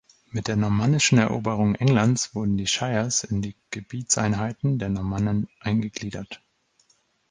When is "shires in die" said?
2.65-3.55